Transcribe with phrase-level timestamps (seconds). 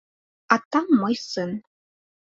[0.55, 1.51] А там мой сын.